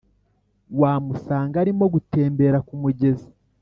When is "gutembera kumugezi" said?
1.93-3.29